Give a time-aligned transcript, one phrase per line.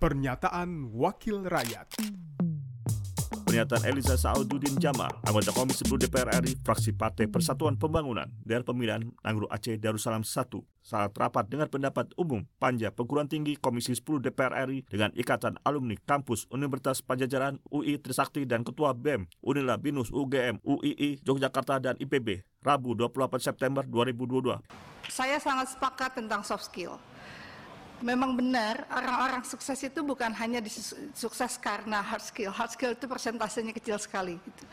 [0.00, 2.00] Pernyataan Wakil Rakyat
[3.44, 9.04] Pernyataan Eliza Saududin Jama, anggota Komisi 10 DPR RI, fraksi Partai Persatuan Pembangunan, daerah pemilihan
[9.20, 14.72] Nangguru Aceh Darussalam 1, saat rapat dengan pendapat umum Panja Perguruan Tinggi Komisi 10 DPR
[14.72, 20.64] RI dengan Ikatan Alumni Kampus Universitas Pajajaran UI Trisakti dan Ketua BEM Unila Binus UGM
[20.64, 24.64] UII Yogyakarta dan IPB Rabu 28 September 2022.
[25.12, 26.96] Saya sangat sepakat tentang soft skill
[28.00, 30.60] memang benar orang-orang sukses itu bukan hanya
[31.12, 32.52] sukses karena hard skill.
[32.52, 34.40] Hard skill itu persentasenya kecil sekali.
[34.40, 34.64] Gitu.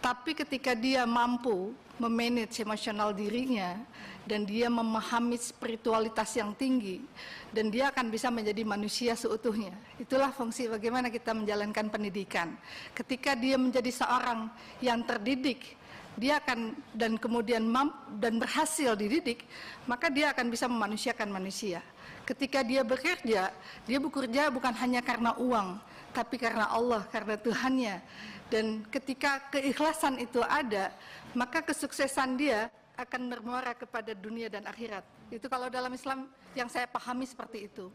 [0.00, 3.76] Tapi ketika dia mampu memanage emosional dirinya
[4.24, 7.04] dan dia memahami spiritualitas yang tinggi
[7.52, 9.76] dan dia akan bisa menjadi manusia seutuhnya.
[10.00, 12.56] Itulah fungsi bagaimana kita menjalankan pendidikan.
[12.96, 14.48] Ketika dia menjadi seorang
[14.80, 15.76] yang terdidik,
[16.18, 19.46] dia akan dan kemudian mampu dan berhasil dididik,
[19.86, 21.84] maka dia akan bisa memanusiakan manusia
[22.30, 23.50] ketika dia bekerja,
[23.90, 25.82] dia bekerja bukan hanya karena uang,
[26.14, 27.98] tapi karena Allah, karena Tuhannya.
[28.46, 30.94] Dan ketika keikhlasan itu ada,
[31.34, 32.70] maka kesuksesan dia
[33.00, 35.02] akan bermuara kepada dunia dan akhirat.
[35.32, 37.88] Itu kalau dalam Islam yang saya pahami seperti itu.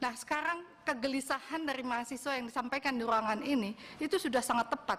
[0.00, 4.98] Nah sekarang kegelisahan dari mahasiswa yang disampaikan di ruangan ini itu sudah sangat tepat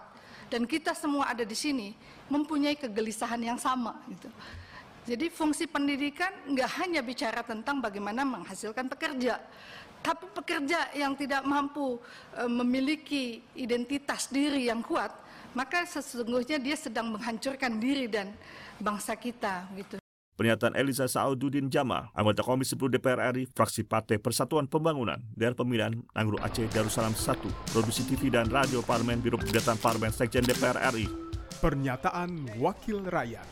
[0.52, 1.96] dan kita semua ada di sini
[2.28, 3.96] mempunyai kegelisahan yang sama.
[4.04, 4.28] Gitu.
[5.02, 9.42] Jadi fungsi pendidikan nggak hanya bicara tentang bagaimana menghasilkan pekerja,
[9.98, 11.98] tapi pekerja yang tidak mampu
[12.38, 15.10] e, memiliki identitas diri yang kuat,
[15.52, 18.32] maka sesungguhnya dia sedang menghancurkan diri dan
[18.80, 20.02] bangsa kita gitu.
[20.32, 25.92] Pernyataan Eliza Saududin Jama, anggota Komisi 10 DPR RI, fraksi Partai Persatuan Pembangunan, daerah pemilihan
[26.16, 27.36] Nangguru Aceh Darussalam 1,
[27.70, 31.06] produksi TV dan radio Parlemen Biro Pemberitaan Parlemen Sekjen DPR RI.
[31.60, 33.46] Pernyataan Wakil Rakyat.